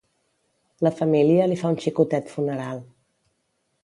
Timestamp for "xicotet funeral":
1.83-2.81